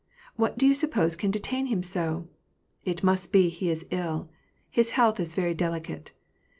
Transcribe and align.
What 0.35 0.57
do 0.57 0.65
you 0.65 0.73
suppose 0.73 1.15
can 1.15 1.29
detain 1.29 1.67
him 1.67 1.83
so? 1.83 2.27
It 2.85 3.03
must 3.03 3.31
be 3.31 3.49
he 3.49 3.69
is 3.69 3.85
ill. 3.91 4.31
His 4.71 4.89
health 4.97 5.19
is 5.19 5.35
very 5.35 5.53
deli 5.53 5.81
cate. 5.81 6.11